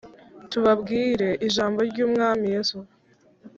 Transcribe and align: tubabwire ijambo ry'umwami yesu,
tubabwire 0.51 1.29
ijambo 1.47 1.79
ry'umwami 1.89 2.45
yesu, 2.53 2.77